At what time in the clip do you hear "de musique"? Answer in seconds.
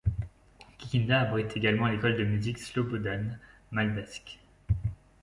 2.17-2.57